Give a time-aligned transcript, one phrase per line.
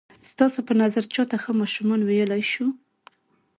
[0.31, 2.65] ستاسو په نظر چاته ښه ماشومان ویلای شو؟